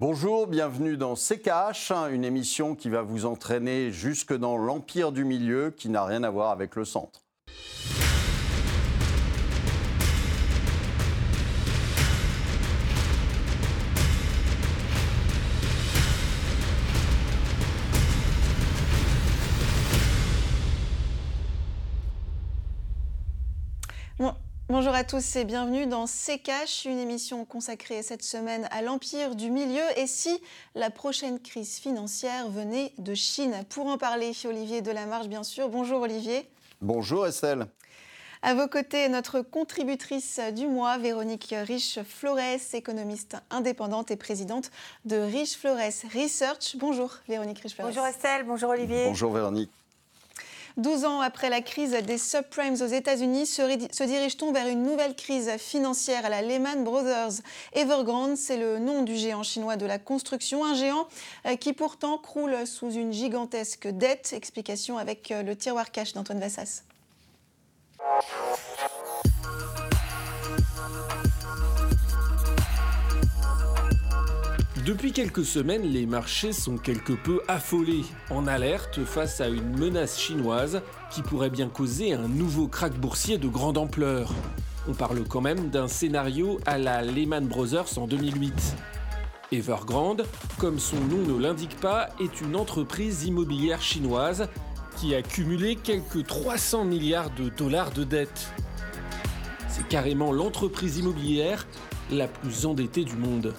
[0.00, 5.74] Bonjour, bienvenue dans CKH, une émission qui va vous entraîner jusque dans l'empire du milieu
[5.76, 7.20] qui n'a rien à voir avec le centre.
[24.70, 29.50] Bonjour à tous et bienvenue dans CKH, une émission consacrée cette semaine à l'empire du
[29.50, 30.40] milieu et si
[30.76, 33.64] la prochaine crise financière venait de Chine?
[33.68, 35.70] Pour en parler, Olivier Delamarche, bien sûr.
[35.70, 36.48] Bonjour Olivier.
[36.80, 37.66] Bonjour Estelle.
[38.42, 44.70] À vos côtés, notre contributrice du mois, Véronique Riche-Flores, économiste indépendante et présidente
[45.04, 46.76] de Riche-Flores Research.
[46.76, 47.88] Bonjour Véronique Riche-Flores.
[47.88, 49.06] Bonjour Estelle, bonjour Olivier.
[49.06, 49.72] Bonjour Véronique.
[50.80, 55.50] 12 ans après la crise des subprimes aux États-Unis, se, dirige-t-on vers une nouvelle crise
[55.58, 57.42] financière à la Lehman Brothers?
[57.74, 61.06] Evergrande C'est le nom du géant chinois de la construction, un géant
[61.46, 64.32] euh, qui pourtant croule sous une gigantesque dette.
[64.32, 66.82] Explication avec euh, le tiroir cash d'Antoine Vassas.
[74.86, 80.18] Depuis quelques semaines, les marchés sont quelque peu affolés, en alerte face à une menace
[80.18, 84.32] chinoise qui pourrait bien causer un nouveau krach boursier de grande ampleur.
[84.88, 88.74] On parle quand même d'un scénario à la Lehman Brothers en 2008.
[89.52, 90.24] Evergrande,
[90.56, 94.48] comme son nom ne l'indique pas, est une entreprise immobilière chinoise
[94.96, 98.48] qui a cumulé quelques 300 milliards de dollars de dettes.
[99.68, 101.66] C'est carrément l'entreprise immobilière
[102.10, 103.52] la plus endettée du monde.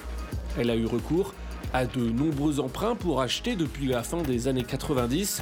[0.57, 1.33] Elle a eu recours
[1.73, 5.41] à de nombreux emprunts pour acheter depuis la fin des années 90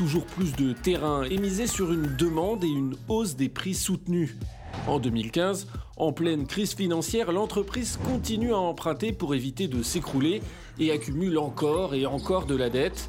[0.00, 4.36] toujours plus de terrain et miser sur une demande et une hausse des prix soutenus.
[4.86, 5.66] En 2015,
[5.98, 10.40] en pleine crise financière, l'entreprise continue à emprunter pour éviter de s'écrouler
[10.78, 13.08] et accumule encore et encore de la dette.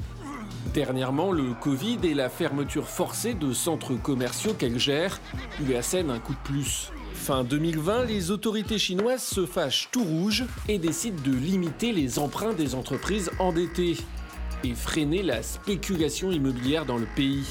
[0.74, 5.22] Dernièrement, le Covid et la fermeture forcée de centres commerciaux qu'elle gère
[5.62, 6.92] lui assènent un coup de plus.
[7.22, 12.54] Fin 2020, les autorités chinoises se fâchent tout rouge et décident de limiter les emprunts
[12.54, 13.96] des entreprises endettées
[14.64, 17.46] et freiner la spéculation immobilière dans le pays.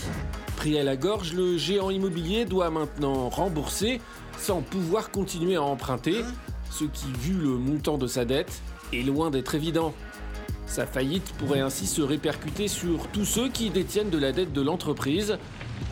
[0.57, 4.01] Pris à la gorge, le géant immobilier doit maintenant rembourser
[4.41, 6.17] sans pouvoir continuer à emprunter,
[6.69, 9.95] ce qui, vu le montant de sa dette, est loin d'être évident.
[10.67, 14.63] Sa faillite pourrait ainsi se répercuter sur tous ceux qui détiennent de la dette de
[14.63, 15.39] l'entreprise,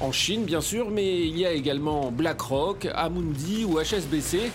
[0.00, 4.50] en Chine bien sûr, mais il y a également BlackRock, Amundi ou HSBC.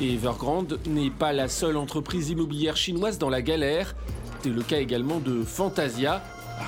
[0.00, 3.94] Et Evergrande n'est pas la seule entreprise immobilière chinoise dans la galère.
[4.42, 6.22] C'est le cas également de Fantasia,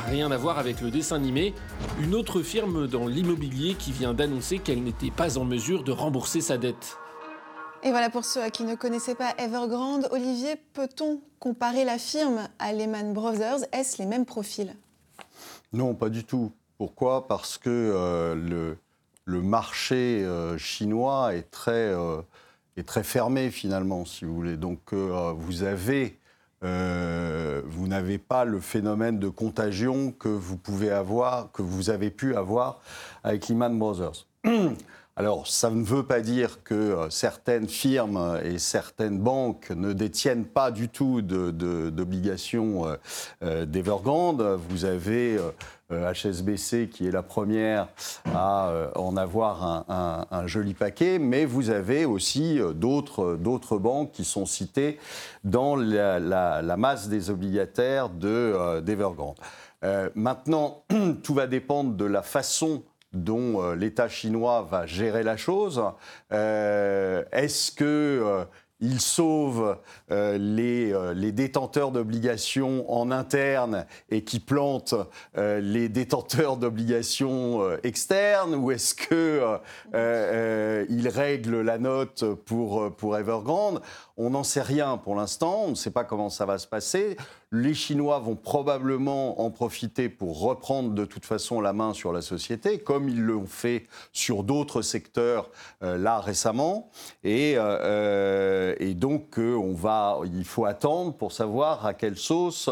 [0.09, 1.53] rien à voir avec le dessin animé,
[2.01, 6.41] une autre firme dans l'immobilier qui vient d'annoncer qu'elle n'était pas en mesure de rembourser
[6.41, 6.97] sa dette.
[7.83, 12.73] Et voilà pour ceux qui ne connaissaient pas Evergrande, Olivier, peut-on comparer la firme à
[12.73, 13.59] Lehman Brothers?
[13.73, 14.75] Est-ce les mêmes profils?
[15.73, 16.53] Non, pas du tout.
[16.79, 17.27] Pourquoi?
[17.27, 18.77] Parce que euh,
[19.25, 22.21] le, marché euh, chinois est très, euh,
[22.77, 24.57] est très fermé finalement, si vous voulez.
[24.57, 26.19] Donc vous avez,
[26.63, 32.37] vous n'avez pas le phénomène de contagion que vous pouvez avoir, que vous avez pu
[32.37, 32.81] avoir
[33.25, 34.27] avec Lehman Brothers.
[35.19, 40.71] Alors, ça ne veut pas dire que certaines firmes et certaines banques ne détiennent pas
[40.71, 42.85] du tout d'obligations
[43.41, 44.59] d'Evergrande.
[44.69, 45.39] Vous avez
[45.91, 47.89] HSBC euh, qui est la première
[48.35, 54.25] à euh, en avoir un, joli paquet, mais vous avez aussi euh, d'autres banques qui
[54.25, 54.99] sont citées
[55.45, 59.37] dans la, masse des obligataires d'Evergrande.
[60.15, 60.83] maintenant,
[61.23, 62.83] tout va dépendre de la façon
[63.13, 65.83] dont l'État chinois va gérer la chose.
[66.31, 68.45] Est-ce que
[68.81, 69.79] il sauve
[70.11, 74.95] euh, euh, les, détenteurs d'obligations en interne et qui plante
[75.37, 83.81] euh, les détenteurs d'obligations externes Ou est-ce qu'il règle la note pour, pour Evergrande?
[84.17, 87.17] On n'en sait rien pour l'instant, on ne sait pas comment ça va se passer.
[87.53, 92.23] Les Chinois vont probablement en profiter pour reprendre de toute façon la main sur la
[92.23, 95.51] société, comme ils l'ont fait sur d'autres secteurs
[95.81, 96.91] là récemment.
[97.25, 97.57] Et,
[98.79, 102.71] et donc, on va, il faut attendre pour savoir à quelle sauce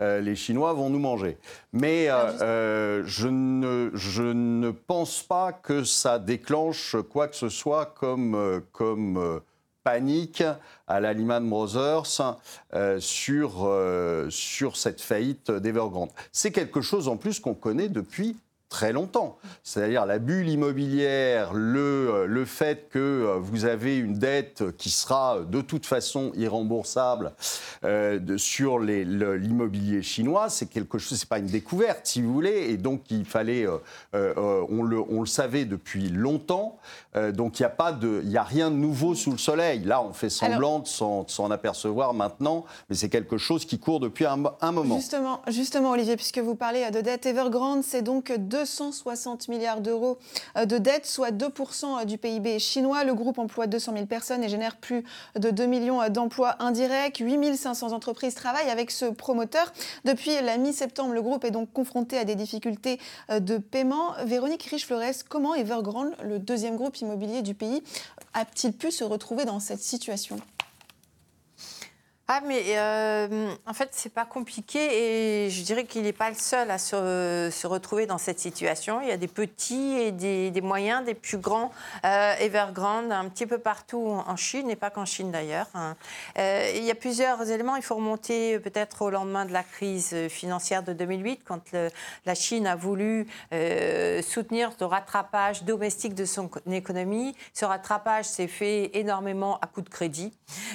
[0.00, 1.38] euh, les Chinois vont nous manger.
[1.72, 7.48] Mais euh, euh, je, ne, je ne pense pas que ça déclenche quoi que ce
[7.48, 9.40] soit comme, comme
[9.84, 10.42] panique
[10.86, 12.36] à la Lehman Brothers
[12.98, 13.72] sur,
[14.30, 16.10] sur cette faillite d'Evergrande.
[16.32, 18.36] C'est quelque chose en plus qu'on connaît depuis
[18.76, 19.38] très longtemps.
[19.62, 25.62] C'est-à-dire la bulle immobilière, le, le fait que vous avez une dette qui sera de
[25.62, 27.32] toute façon irremboursable
[27.82, 32.76] de, sur l'immobilier chinois, c'est quelque chose, c'est pas une découverte, si vous voulez, et
[32.76, 33.66] donc il fallait,
[34.12, 36.76] on, le, on le savait depuis longtemps,
[37.32, 39.84] donc il n'y a pas de, il a rien de nouveau sous le soleil.
[39.84, 44.26] Là, on fait semblant de s'en apercevoir maintenant, mais c'est quelque chose qui court depuis
[44.26, 44.96] un, moment.
[44.96, 48.34] Justement, justement, Olivier, puisque vous parlez de dette, Evergrande, c'est donc
[48.66, 50.18] 260 milliards d'euros
[50.56, 53.04] euh, de dette, soit 2% du PIB chinois.
[53.04, 55.04] Le groupe emploie 200 000 personnes et génère plus
[55.36, 57.18] de 2 millions d'emplois indirects.
[57.18, 59.72] 8 500 entreprises travaillent avec ce promoteur.
[60.04, 62.98] Depuis la mi-septembre, le groupe est donc confronté à des difficultés
[63.30, 64.12] euh, de paiement.
[64.24, 67.82] Véronique Riche-Flores, comment Evergrande, le deuxième groupe immobilier du pays,
[68.34, 70.38] a-t-il pu se retrouver dans cette situation?
[72.28, 76.34] Ah, mais euh, en fait, c'est pas compliqué et je dirais qu'il n'est pas le
[76.34, 79.00] seul à se, retrouver dans cette situation.
[79.00, 81.70] Il y a des petits et des, moyens, des plus grands
[82.04, 85.68] euh, Evergrande un petit peu partout en Chine et pas qu'en Chine d'ailleurs.
[85.74, 85.96] Hein.
[86.38, 87.76] Euh, il y a plusieurs éléments.
[87.76, 91.62] Il faut remonter peut-être au lendemain de la crise financière de 2008, quand
[92.24, 97.34] la Chine a voulu euh, soutenir le rattrapage domestique de son économie.
[97.54, 100.32] Ce rattrapage s'est fait énormément à coup de crédit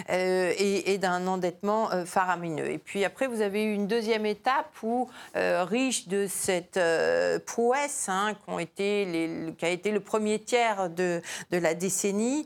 [0.09, 2.69] euh, et, et d'un endettement euh, faramineux.
[2.69, 7.39] Et puis après, vous avez eu une deuxième étape où, euh, riche de cette euh,
[7.39, 11.21] prouesse, hein, qui a été le premier tiers de,
[11.51, 12.45] de la décennie,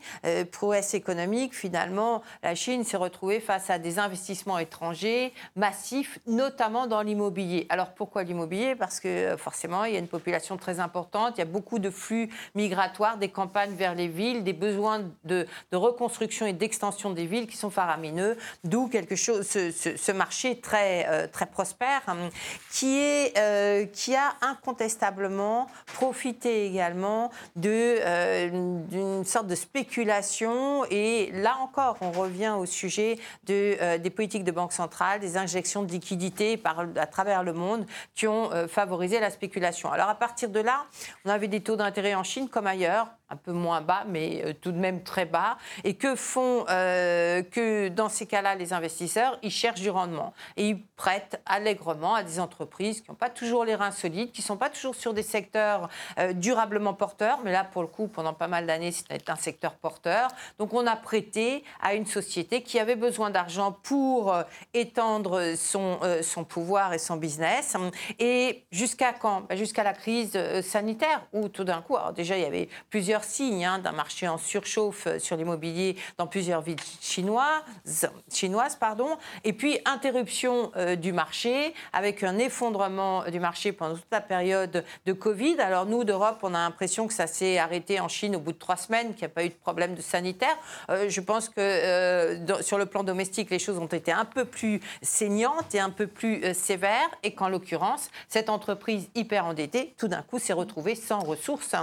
[0.52, 7.02] prouesse économique, finalement, la Chine s'est retrouvée face à des investissements étrangers massifs, notamment dans
[7.02, 7.66] l'immobilier.
[7.70, 8.76] Alors pourquoi l'immobilier?
[8.76, 11.90] Parce que forcément, il y a une population très importante, il y a beaucoup de
[11.90, 17.26] flux migratoires des campagnes vers les villes, des besoins de, de reconstruction et d'extension des
[17.26, 22.30] villes qui sont faramineux, d'où quelque chose, ce, marché très, euh, très prospère, hein,
[22.72, 27.32] qui, est, euh, qui a incontestablement profité également
[27.66, 28.50] euh,
[28.90, 30.86] d'une sorte de spéculation.
[30.90, 35.84] Et là encore, on revient au sujet de, des politiques de banque centrale, des injections
[35.84, 37.86] de liquidités par, à travers le monde
[38.16, 39.92] qui ont favorisé la spéculation.
[39.92, 40.86] Alors à partir de là,
[41.26, 44.54] on avait des taux d'intérêt en Chine comme ailleurs, un peu moins bas, mais euh,
[44.54, 45.58] tout de même très bas.
[45.84, 49.40] Et que font euh, que dans ces cas-là les investisseurs?
[49.42, 53.66] Ils cherchent du rendement et ils prêtent allègrement à des entreprises qui n'ont pas toujours
[53.66, 55.90] les reins solides, qui ne sont pas toujours sur des secteurs
[56.20, 57.40] euh, durablement porteurs.
[57.44, 60.30] Mais là, pour le coup, pendant pas mal d'années, c'était un secteur porteur.
[60.60, 64.36] Donc, on a prêté à une société qui avait besoin d'argent pour
[64.74, 67.76] étendre son, son pouvoir et son business.
[68.20, 69.42] Et jusqu'à quand?
[69.42, 73.66] Ben, Jusqu'à la crise sanitaire, où tout d'un coup, déjà, il y avait plusieurs signes
[73.66, 79.80] hein, d'un marché en surchauffe euh, sur l'immobilier dans plusieurs villes chinoises, pardon, et puis
[79.86, 85.58] interruption euh, du marché avec un effondrement du marché pendant toute la période de Covid.
[85.60, 88.58] Alors nous, d'Europe, on a l'impression que ça s'est arrêté en Chine au bout de
[88.58, 90.58] trois semaines, qu'il n'y a pas eu de problème sanitaire.
[90.90, 94.80] Euh, je pense que sur le plan domestique, les choses ont été un peu plus
[95.02, 100.22] saignantes et un peu plus sévères, et qu'en l'occurrence, cette entreprise hyper endettée, tout d'un
[100.22, 101.76] coup, s'est retrouvée sans ressources,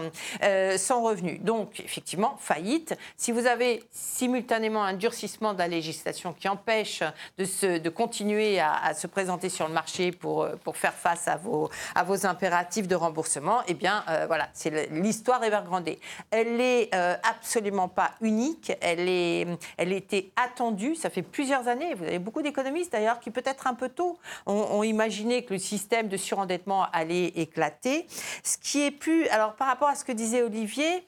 [0.76, 2.96] sans revenus donc, effectivement, faillite.
[3.16, 7.02] Si vous avez simultanément un durcissement de la législation qui empêche
[7.38, 12.04] de, continuer à, se présenter sur le marché pour, pour faire face à vos, à
[12.04, 15.88] vos impératifs de remboursement, eh bien, euh, voilà, c'est l'histoire Evergrande.
[16.30, 18.72] Elle n'est euh, absolument pas unique.
[18.80, 19.46] Elle, est,
[19.76, 20.94] elle était attendue.
[20.94, 21.94] Ça fait plusieurs années.
[21.94, 25.58] Vous avez beaucoup d'économistes, d'ailleurs, qui peut-être un peu tôt ont, ont imaginé que le
[25.58, 28.06] système de surendettement allait éclater.
[28.42, 29.28] Ce qui est plus...
[29.28, 31.06] Alors, par rapport à ce que disait Olivier,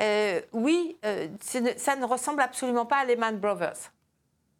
[0.00, 1.28] euh, oui, euh,
[1.76, 3.92] ça ne ressemble absolument pas à Lehman Brothers.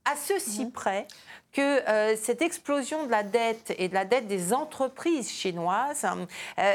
[0.05, 0.73] À ceci mhm.
[0.73, 1.09] près
[1.53, 6.07] que euh, cette explosion de la dette et de la dette des entreprises chinoises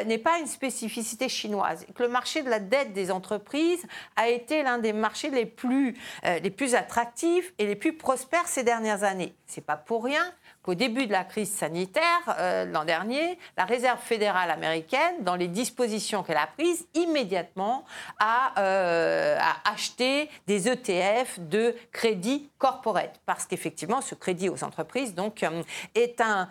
[0.05, 1.85] n'est pas une spécificité chinoise.
[1.95, 3.85] Que le marché de la dette des entreprises
[4.15, 8.63] a été l'un des marchés les plus, les plus attractifs et les plus prospères ces
[8.63, 9.35] dernières années.
[9.45, 10.33] C'est pas pour rien
[10.63, 12.03] qu'au début de la crise sanitaire
[12.39, 17.85] euh, l'an dernier, la Réserve fédérale américaine, dans les dispositions qu'elle a prises, immédiatement
[18.19, 23.19] a, euh, acheté des ETF de crédit corporate.
[23.25, 25.63] Parce qu'effectivement, ce crédit aux entreprises donc, euh,
[25.95, 26.47] est, un,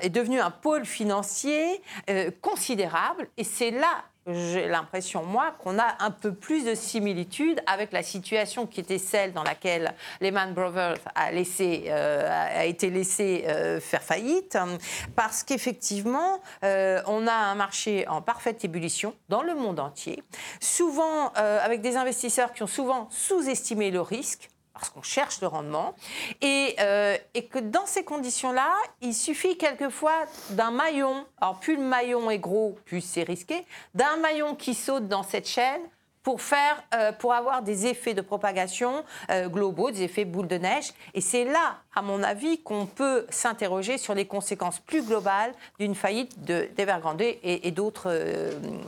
[0.00, 1.82] est devenu un pôle financier
[2.40, 3.28] considérable.
[3.36, 8.02] Et c'est là j'ai l'impression, moi, qu'on a un peu plus de similitude avec la
[8.02, 14.58] situation qui était celle dans laquelle Lehman Brothers a, euh, été laissé euh, faire faillite,
[15.14, 20.22] parce qu'effectivement, euh, on a un marché en parfaite ébullition dans le monde entier,
[20.60, 25.94] souvent avec des investisseurs qui ont souvent sous-estimé le risque parce qu'on cherche le rendement,
[26.42, 31.82] et, euh, et que dans ces conditions-là, il suffit quelquefois d'un maillon, alors plus le
[31.82, 33.64] maillon est gros, plus c'est risqué,
[33.94, 35.80] d'un maillon qui saute dans cette chaîne
[36.22, 40.58] pour, faire, euh, pour avoir des effets de propagation euh, globaux, des effets boule de
[40.58, 40.92] neige.
[41.14, 45.94] Et c'est là, à mon avis, qu'on peut s'interroger sur les conséquences plus globales d'une
[45.94, 48.12] faillite d'Evergrande et d'autres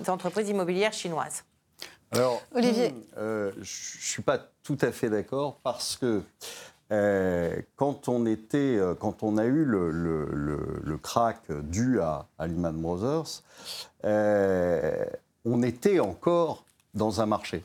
[0.08, 1.44] entreprises immobilières chinoises.
[2.12, 2.94] Alors, Olivier.
[3.16, 6.22] je ne suis pas tout à fait d'accord parce que
[6.90, 12.80] euh, quand, on était, euh, quand on a eu le, le, crack dû à, Lehman
[12.80, 13.42] Brothers,
[14.04, 15.04] euh,
[15.44, 17.64] on était encore dans un marché.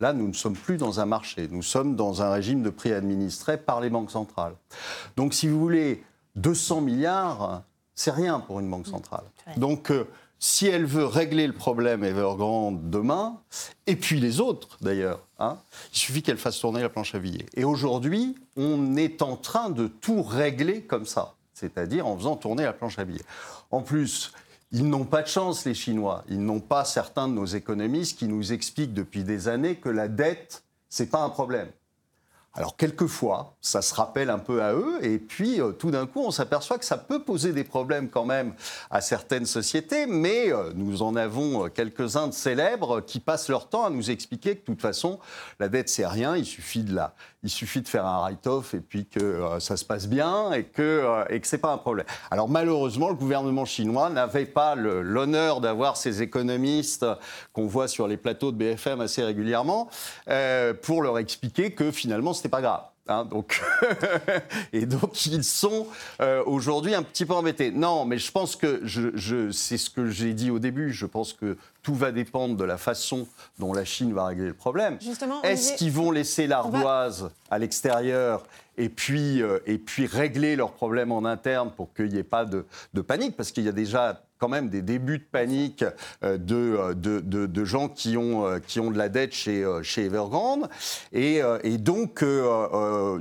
[0.00, 2.92] Là, nous ne sommes plus dans un marché, nous sommes dans un régime de prix
[2.92, 4.54] administré par les banques centrales.
[5.16, 6.04] Donc, si vous voulez,
[6.36, 9.24] 200 milliards, c'est rien pour une banque centrale.
[9.56, 9.92] Donc,
[10.38, 13.40] si elle veut régler le problème Evergrande demain,
[13.86, 15.58] et puis les autres d'ailleurs, hein,
[15.92, 17.46] il suffit qu'elle fasse tourner la planche à billets.
[17.54, 22.64] Et aujourd'hui, on est en train de tout régler comme ça, c'est-à-dire en faisant tourner
[22.64, 23.24] la planche à billets.
[23.70, 24.32] En plus,
[24.70, 26.24] ils n'ont pas de chance, les Chinois.
[26.28, 30.08] Ils n'ont pas certains de nos économistes qui nous expliquent depuis des années que la
[30.08, 30.62] dette,
[30.98, 31.68] n'est pas un problème.
[32.58, 36.24] Alors quelquefois, ça se rappelle un peu à eux, et puis euh, tout d'un coup,
[36.26, 38.52] on s'aperçoit que ça peut poser des problèmes quand même
[38.90, 43.68] à certaines sociétés, mais euh, nous en avons euh, quelques-uns de célèbres qui passent leur
[43.68, 45.20] temps à nous expliquer que de toute façon,
[45.60, 48.80] la dette c'est rien, il suffit de la, il suffit de faire un write-off et
[48.80, 52.06] puis que ça se passe bien et que et que c'est pas un problème.
[52.32, 57.06] Alors malheureusement, le gouvernement chinois n'avait pas l'honneur d'avoir ces économistes
[57.52, 59.88] qu'on voit sur les plateaux de BFM assez régulièrement
[60.82, 62.82] pour leur expliquer que finalement c'était pas grave.
[63.10, 63.62] Hein, donc
[64.74, 65.86] et donc ils sont
[66.20, 67.70] euh, aujourd'hui un petit peu embêtés.
[67.70, 70.92] Non, mais je pense que je, c'est ce que j'ai dit au début.
[70.92, 73.26] Je pense que tout va dépendre de la façon
[73.58, 74.98] dont la Chine va régler le problème.
[75.42, 78.44] Est-ce qu'ils vont laisser l'ardoise à l'extérieur
[78.76, 82.44] et puis, euh, et puis régler leurs problèmes en interne pour qu'il n'y ait pas
[82.44, 83.36] de, de panique?
[83.36, 85.84] Parce qu'il y a déjà quand même des débuts de panique
[86.22, 89.66] euh, euh, de, de, de, gens qui ont, euh, qui ont de la dette chez,
[89.82, 90.68] chez Evergrande.
[91.12, 92.24] Et, et donc,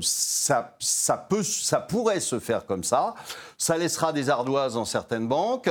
[0.02, 3.16] ça, ça, peut, ça pourrait se faire comme ça.
[3.58, 5.70] Ça laissera des ardoises dans certaines banques.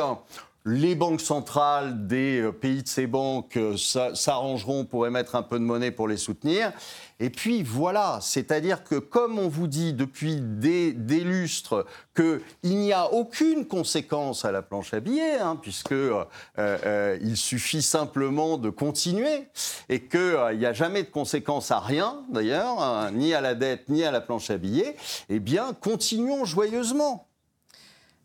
[0.69, 5.93] Les banques centrales des pays de ces banques s'arrangeront pour émettre un peu de monnaie
[5.93, 6.73] pour les soutenir.
[7.19, 13.11] Et puis voilà, c'est-à-dire que comme on vous dit depuis des, lustres qu'il n'y a
[13.13, 16.25] aucune conséquence à la planche à billets, hein, puisque euh,
[16.59, 19.49] euh, il suffit simplement de continuer
[19.89, 23.55] et qu'il euh, n'y a jamais de conséquence à rien d'ailleurs, hein, ni à la
[23.55, 24.97] dette ni à la planche à billets,
[25.31, 27.26] eh bien continuons joyeusement.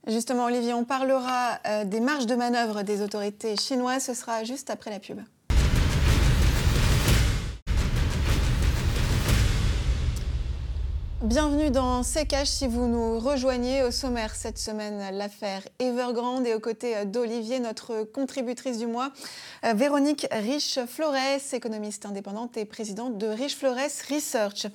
[0.08, 4.06] Justement, Olivier, on parlera des marges de manœuvre des autorités chinoises.
[4.06, 5.20] Ce sera juste après la pub.
[11.24, 13.84] Bienvenue dans C'est si vous nous rejoignez.
[13.84, 19.12] Au sommaire cette semaine, l'affaire Evergrande et aux côtés d'Olivier, notre contributrice du mois,
[19.64, 23.78] euh, Véronique Rich-Flores, économiste indépendante et présidente de Rich-Flores
[24.10, 24.66] Research.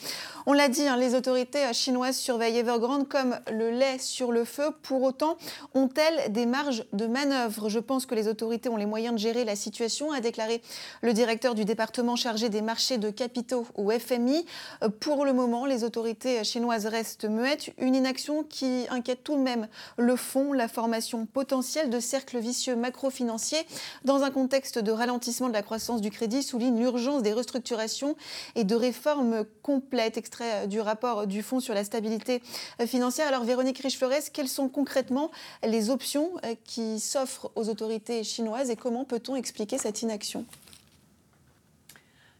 [0.46, 4.70] On l'a dit, hein, les autorités chinoises surveillent Evergrande comme le lait sur le feu.
[4.82, 5.38] Pour autant,
[5.74, 7.68] ont-elles des marges de manœuvre?
[7.68, 10.62] Je pense que les autorités ont les moyens de gérer la situation, a déclaré
[11.02, 14.46] le directeur du département chargé des marchés de capitaux au FMI.
[14.84, 19.42] Euh, pour le moment, les autorités chinoise reste muette, une inaction qui inquiète tout de
[19.42, 23.66] même le fond, la formation potentielle de cercles vicieux macro-financiers
[24.04, 28.16] dans un contexte de ralentissement de la croissance du crédit souligne l'urgence des restructurations
[28.54, 30.16] et de réformes complètes.
[30.16, 32.42] Extrait du rapport du Fonds sur la stabilité
[32.86, 33.26] financière.
[33.28, 35.30] Alors Véronique Riche-Flores, quelles sont concrètement
[35.64, 36.32] les options
[36.64, 40.44] qui s'offrent aux autorités chinoises et comment peut-on expliquer cette inaction?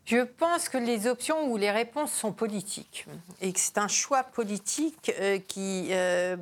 [0.07, 3.07] Je pense que les options ou les réponses sont politiques
[3.41, 6.37] et que c'est un choix politique euh, qui euh,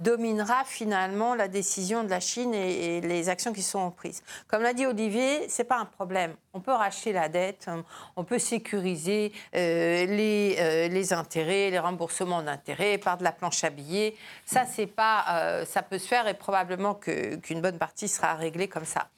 [0.00, 4.22] dominera finalement la décision de la Chine et, les actions qui seront prises.
[4.48, 6.34] Comme l'a dit Olivier, c'est pas un problème.
[6.54, 7.68] On peut racheter la dette,
[8.16, 13.70] on peut sécuriser euh, les, les, intérêts, les remboursements d'intérêts par de la planche à
[13.70, 14.16] billets.
[14.46, 18.84] Ça, c'est pas, ça peut se faire et probablement qu'une bonne partie sera réglée comme
[18.84, 19.08] ça.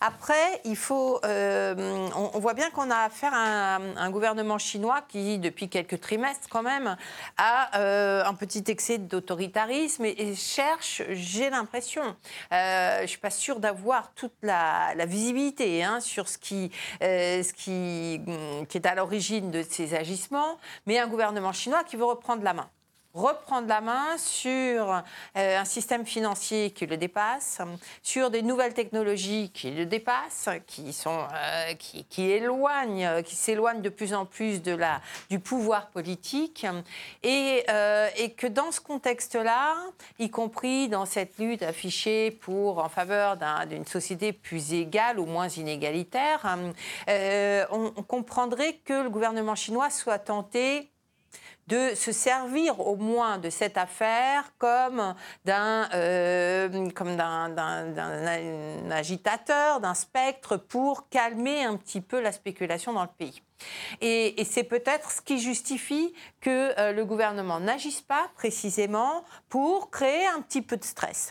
[0.00, 3.51] Après, il faut, on, on, voit bien qu'on a affaire à un,
[4.10, 6.96] gouvernement chinois qui, depuis quelques trimestres quand même,
[7.36, 12.02] a euh, un petit excès d'autoritarisme et, cherche, j'ai l'impression,
[12.52, 16.38] euh, je ne suis pas sûre d'avoir toute la, visibilité hein, sur ce,
[17.02, 18.20] euh, qui
[18.74, 22.68] est à l'origine de ces agissements, mais un gouvernement chinois qui veut reprendre la main.
[23.14, 27.60] Reprendre la main sur euh, un système financier qui le dépasse,
[28.02, 34.72] sur des nouvelles technologies qui le dépassent, qui, euh, s'éloignent de plus en plus de
[35.28, 36.66] du pouvoir politique,
[37.22, 39.76] et, euh, et que dans ce contexte-là,
[40.18, 45.48] y compris dans cette lutte affichée pour, en faveur d'une société plus égale ou moins
[45.48, 46.58] inégalitaire,
[47.70, 50.92] on comprendrait que le gouvernement chinois soit tenté
[51.72, 55.14] de se servir au moins de cette affaire comme
[55.46, 63.08] d'un euh, d'un agitateur, d'un spectre pour calmer un petit peu la spéculation dans le
[63.16, 63.42] pays.
[64.00, 70.26] Et, c'est peut-être ce qui justifie que euh, le gouvernement n'agisse pas précisément pour créer
[70.26, 71.30] un petit peu de stress.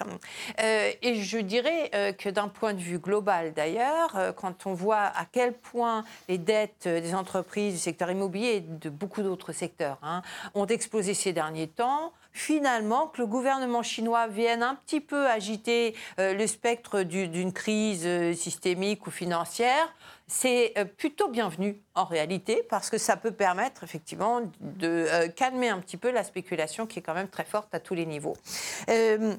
[0.62, 5.26] Euh, et je dirais que d'un point de vue global d'ailleurs, quand on voit à
[5.30, 10.22] quel point les dettes des entreprises du secteur immobilier et de beaucoup d'autres secteurs hein,
[10.56, 15.96] ont explosé ces derniers temps, finalement que le gouvernement chinois vienne un petit peu agiter
[16.18, 19.94] le spectre d'une crise systémique ou financière,
[20.32, 25.68] c'est euh, plutôt bienvenu en réalité parce que ça peut permettre effectivement de euh, calmer
[25.68, 28.38] un petit peu la spéculation qui est quand même très forte à tous les niveaux.
[28.90, 29.36] Euh,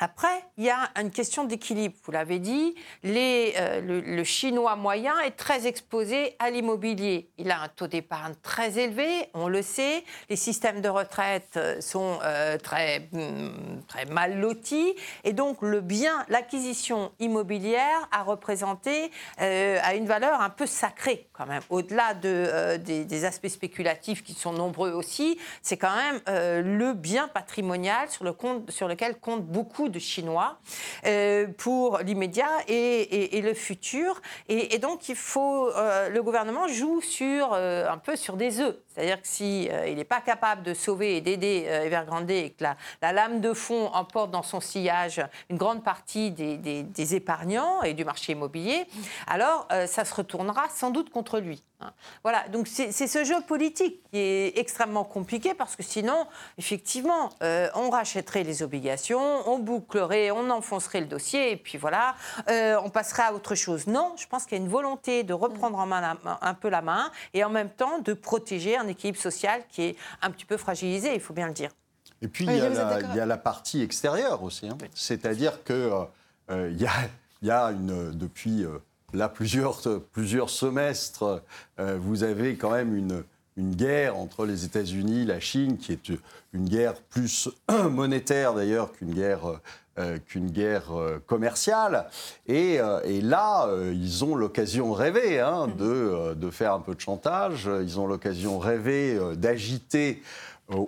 [0.00, 1.96] après, il y a une question d'équilibre.
[2.04, 7.30] Vous l'avez dit, euh, le, chinois moyen est très exposé à l'immobilier.
[7.36, 10.04] Il a un taux d'épargne très élevé, on le sait.
[10.30, 14.94] Les systèmes de retraite euh, sont euh, très, mm, très mal lotis.
[15.24, 21.46] Et donc, le bien, l'acquisition immobilière a représenté à une valeur un peu sacrée, quand
[21.46, 21.62] même.
[21.70, 26.20] Au-delà de, des, aspects spéculatifs qui sont nombreux aussi, c'est quand même
[26.64, 28.24] le bien patrimonial sur,
[28.68, 30.58] sur lequel compte beaucoup de Chinois
[31.06, 34.20] euh, pour l'immédiat et, le futur.
[34.48, 38.76] Et, donc, il faut, euh, le gouvernement joue sur, euh, un peu sur des œufs.
[38.98, 43.12] C'est-à-dire que s'il il n'est pas capable de sauver et d'aider Evergrande et que la,
[43.12, 48.32] lame de fond emporte dans son sillage une grande partie des, épargnants et du marché
[48.32, 48.86] immobilier,
[49.26, 51.62] alors ça se retournera sans doute contre lui.
[51.80, 51.92] Hein.
[52.24, 56.26] Voilà, donc c'est ce jeu politique qui est extrêmement compliqué parce que sinon,
[56.58, 62.16] effectivement, euh, on rachèterait les obligations, on bouclerait, on enfoncerait le dossier et puis voilà,
[62.50, 63.86] euh, on passerait à autre chose.
[63.86, 66.82] Non, je pense qu'il y a une volonté de reprendre en main un peu la
[66.82, 70.56] main et en même temps de protéger un équilibre social qui est un petit peu
[70.56, 71.70] fragilisé, il faut bien le dire.
[72.20, 74.76] Et puis il, y a la, partie extérieure aussi, hein.
[74.94, 75.92] c'est-à-dire que
[76.50, 76.80] euh, il,
[77.46, 78.66] y a, une depuis
[79.12, 79.80] là, plusieurs,
[80.12, 81.42] plusieurs semestres,
[81.78, 83.22] euh, vous avez quand même une,
[83.58, 86.12] une guerre entre les États-Unis, la Chine, qui est
[86.52, 87.50] une guerre plus
[87.90, 89.60] monétaire d'ailleurs qu'une guerre, euh,
[90.26, 92.06] qu'une guerre euh, commerciale.
[92.46, 97.68] Et, et là, ils ont l'occasion rêvée hein, de, de, faire un peu de chantage,
[97.82, 100.24] ils ont l'occasion rêvée d'agiter euh,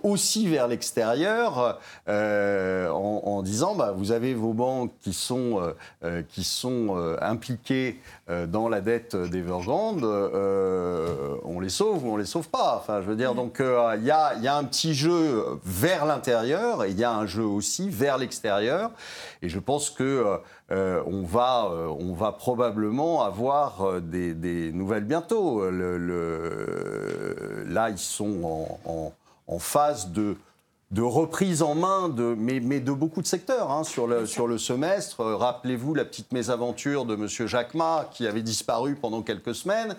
[0.03, 5.61] aussi vers l'extérieur euh, en, disant bah, vous avez vos banques qui sont,
[6.03, 8.01] euh, qui sont impliquées
[8.49, 12.77] dans la dette d'Evergrande, on les sauve ou on les sauve pas.
[12.79, 16.85] Enfin, je veux dire, donc il y a, y, a, un petit jeu vers l'intérieur
[16.85, 18.91] et il y a un jeu aussi vers l'extérieur.
[19.43, 20.39] Et je pense que
[20.71, 25.69] on, va, on va probablement avoir des, des nouvelles bientôt.
[25.71, 29.13] Le, le, là, ils sont en en
[29.59, 30.37] phase de,
[30.91, 34.49] de reprise en main, de, mais, mais de beaucoup de secteurs hein, sur, le, sur
[34.49, 35.23] le semestre.
[35.25, 37.29] Rappelez-vous la petite mésaventure de M.
[37.47, 39.95] Jacquemat qui avait disparu pendant quelques semaines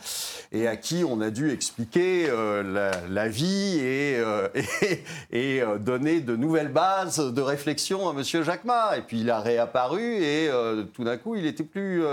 [0.52, 4.50] et à qui on a dû expliquer euh, la, vie et, euh,
[5.32, 8.44] et, euh, donner de nouvelles bases de réflexion à M.
[8.44, 8.98] Jacquemat.
[8.98, 10.50] Et puis il a réapparu et
[10.94, 12.04] tout d'un coup il était plus,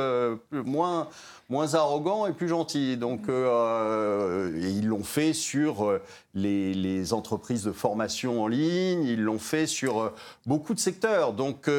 [0.52, 1.08] moins
[1.48, 2.96] moins arrogant et plus gentil.
[2.96, 6.02] Donc, euh, ils l'ont fait sur euh,
[6.34, 10.14] les, entreprises de formation en ligne, ils l'ont fait sur euh,
[10.46, 11.32] beaucoup de secteurs.
[11.32, 11.70] Donc,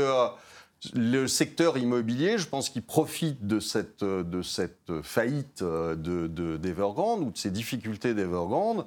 [0.93, 7.31] le secteur immobilier, je pense qu'il profite de cette, de cette faillite d'Evergrande de, ou
[7.31, 8.85] de ces difficultés d'Evergrande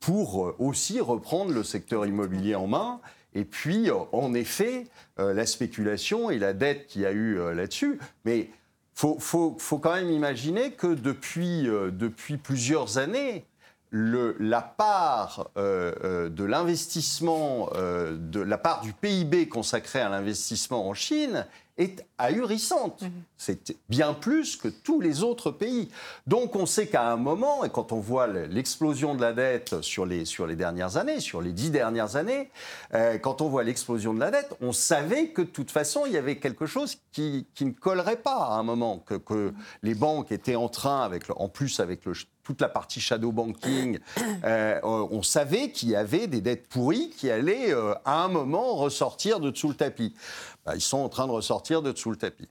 [0.00, 3.00] pour aussi reprendre le secteur immobilier en main.
[3.34, 4.86] Et puis, en effet,
[5.18, 7.98] la spéculation et la dette qu'il y a eu là-dessus.
[8.24, 8.48] Mais
[8.94, 13.44] faut, faut, faut, quand même imaginer que depuis, euh, depuis plusieurs années,
[13.90, 20.88] le, la part euh, euh, de l'investissement, de la part du PIB consacré à l'investissement
[20.88, 21.46] en Chine
[21.76, 23.02] est ahurissante.
[23.02, 23.10] Mhm.
[23.36, 25.88] C'est bien plus que tous les autres pays.
[26.26, 30.06] Donc on sait qu'à un moment, et quand on voit l'explosion de la dette sur
[30.06, 32.50] les, sur les dernières années, sur les dix dernières années,
[32.94, 36.12] euh, quand on voit l'explosion de la dette, on savait que de toute façon, il
[36.12, 39.94] y avait quelque chose qui, qui ne collerait pas à un moment, que, que les
[39.94, 43.98] banques étaient en train, avec en plus avec le toute la partie shadow banking,
[44.44, 48.74] euh, on savait qu'il y avait des dettes pourries qui allaient euh, à un moment
[48.76, 50.14] ressortir de dessous le tapis.
[50.64, 52.48] Bah, ils sont en train de ressortir de dessous le tapis.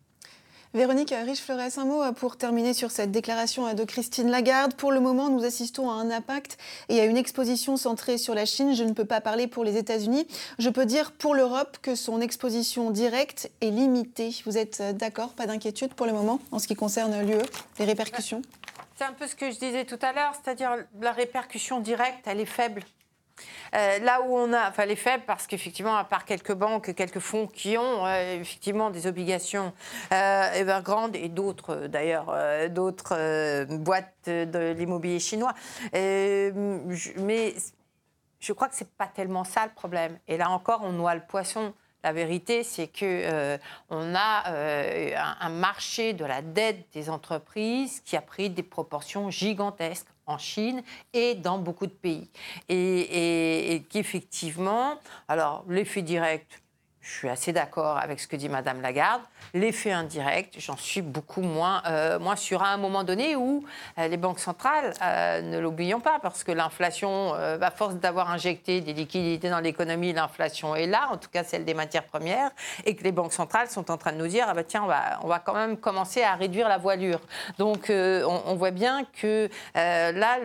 [0.76, 4.74] Véronique Riche-Flores, un mot pour terminer sur cette déclaration de Christine Lagarde.
[4.74, 6.58] Pour le moment, nous assistons à un impact
[6.90, 8.74] et à une exposition centrée sur la Chine.
[8.74, 10.26] Je ne peux pas parler pour les États-Unis.
[10.58, 14.36] Je peux dire pour l'Europe que son exposition directe est limitée.
[14.48, 15.34] Vous êtes d'accord?
[15.34, 17.38] Pas d'inquiétude pour le moment en ce qui concerne l'UE,
[17.78, 18.42] les répercussions?
[19.04, 22.40] C'est un peu ce que je disais tout à l'heure, c'est-à-dire la répercussion directe, elle
[22.40, 22.84] est faible.
[23.76, 27.20] Euh, là où on a, enfin les faibles, parce qu'effectivement, à part quelques banques, quelques
[27.20, 29.74] fonds qui ont euh, effectivement des obligations
[30.14, 32.34] euh, Evergrande et d'autres d'ailleurs,
[32.70, 35.54] d'autres boîtes de l'immobilier chinois.
[35.92, 36.54] mais
[38.40, 40.18] je crois que c'est pas tellement ça le problème.
[40.30, 41.74] Et là encore, on noie le poisson.
[42.04, 43.58] La vérité, c'est que
[43.90, 50.08] on a un, marché de la dette des entreprises qui a pris des proportions gigantesques
[50.26, 52.30] en Chine et dans beaucoup de pays.
[52.70, 56.63] Et, et qu'effectivement, alors l'effet direct,
[57.04, 59.22] je suis assez d'accord avec ce que dit Madame Lagarde.
[59.54, 63.66] L'effet indirect, j'en suis beaucoup moins, euh, moins sûr à un moment donné où
[64.00, 68.80] euh, les banques centrales, euh, ne l'oublions pas, parce que l'inflation, à force d'avoir injecté
[68.80, 72.52] des liquidités dans l'économie, l'inflation est là, en tout cas celle des matières premières,
[72.86, 74.88] et que les banques centrales sont en train de nous dire, ah bah tiens, on
[74.88, 77.20] va, on va quand même commencer à réduire la voilure.
[77.58, 80.40] Donc on, on, voit bien que là,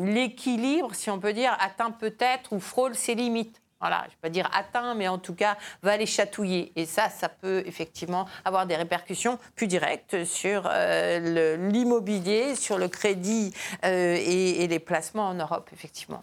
[0.00, 4.16] l'équilibre, si on peut dire, atteint peut-être ou frôle ses limites voilà, je ne vais
[4.22, 6.72] pas dire atteint, mais en tout cas va les chatouiller.
[6.76, 12.86] Et ça, ça peut effectivement avoir des répercussions plus directes sur euh, l'immobilier, sur le
[12.86, 13.52] crédit
[13.84, 16.22] euh, et, les placements en Europe, effectivement.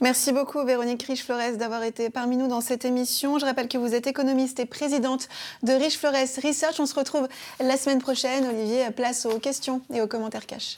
[0.00, 3.40] Merci beaucoup Véronique Riche-Flores d'avoir été parmi nous dans cette émission.
[3.40, 5.28] Je rappelle que vous êtes économiste et présidente
[5.64, 6.78] de Riche-Flores Research.
[6.78, 7.26] On se retrouve
[7.58, 8.46] la semaine prochaine.
[8.46, 10.76] Olivier, place aux questions et aux commentaires cash.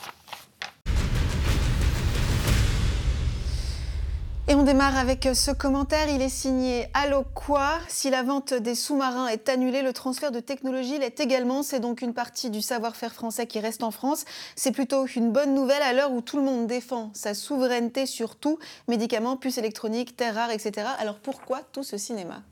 [4.51, 6.09] Et on démarre avec ce commentaire.
[6.09, 7.73] Il est signé Allo quoi?
[7.89, 11.63] Si la vente des sous-marins est annulée, le transfert de technologie l'est également.
[11.63, 14.25] C'est donc une partie du savoir-faire français qui reste en France.
[14.57, 18.37] C'est plutôt une bonne nouvelle à l'heure où tout le monde défend sa souveraineté sur
[18.37, 18.59] tout
[18.89, 20.87] médicaments, puces électroniques, terres rares, etc.
[20.99, 22.43] Alors pourquoi tout ce cinéma?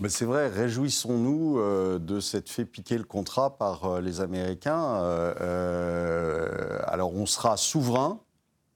[0.00, 5.02] Ben c'est vrai, réjouissons-nous euh, de cette fait piquer le contrat par euh, les Américains.
[5.02, 8.20] Euh, alors on sera souverain,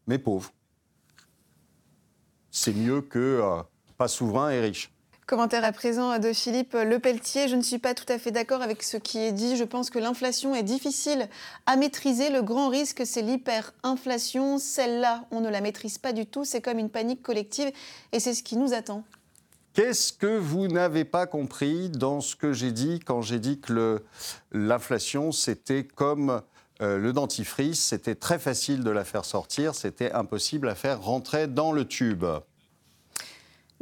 [0.06, 0.52] mais pauvre
[2.50, 3.62] c'est mieux que euh,
[3.98, 4.90] pas souverain et riche.
[5.26, 7.46] Commentaire à présent de Philippe Lepelletier.
[7.46, 9.56] Je ne suis pas tout à fait d'accord avec ce qui est dit.
[9.56, 11.28] Je pense que l'inflation est difficile
[11.66, 12.30] à maîtriser.
[12.30, 14.58] Le grand risque, c'est l'hyperinflation.
[14.58, 16.44] Celle-là, on ne la maîtrise pas du tout.
[16.44, 17.70] C'est comme une panique collective
[18.10, 19.04] et c'est ce qui nous attend.
[19.72, 24.02] Qu'est-ce que vous n'avez pas compris dans ce que j'ai dit quand j'ai dit que
[24.50, 26.42] l'inflation, c'était comme
[26.80, 31.46] euh, le dentifrice, c'était très facile de la faire sortir, c'était impossible à faire rentrer
[31.46, 32.24] dans le tube.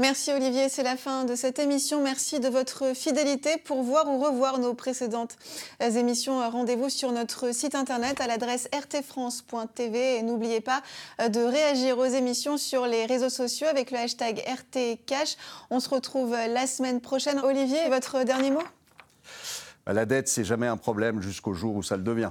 [0.00, 2.00] Merci Olivier, c'est la fin de cette émission.
[2.00, 3.56] Merci de votre fidélité.
[3.56, 5.36] Pour voir ou revoir nos précédentes
[5.80, 10.82] émissions, rendez-vous sur notre site internet à l'adresse rtfrance.tv et n'oubliez pas
[11.18, 15.36] de réagir aux émissions sur les réseaux sociaux avec le hashtag RTCash.
[15.70, 17.40] On se retrouve la semaine prochaine.
[17.40, 18.62] Olivier, votre dernier mot?
[19.84, 22.30] La dette, c'est jamais un problème jusqu'au jour où ça le devient.